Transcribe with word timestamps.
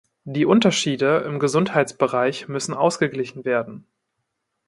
Die 0.23 0.45
Unterschiede 0.47 1.17
im 1.27 1.37
Gesundheitsbereich 1.37 2.47
müssen 2.47 2.73
ausgeglichen 2.73 3.45
werden. 3.45 3.85